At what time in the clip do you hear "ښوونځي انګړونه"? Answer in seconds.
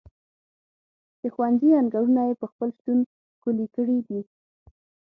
1.33-2.21